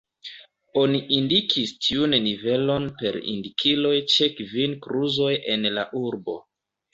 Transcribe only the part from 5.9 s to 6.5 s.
urbo.